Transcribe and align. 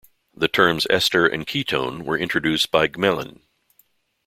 The 0.33 0.47
terms 0.47 0.87
Ester 0.89 1.27
and 1.27 1.45
Ketone 1.45 2.01
were 2.05 2.17
introduced 2.17 2.71
by 2.71 2.87
Gmelin. 2.87 3.41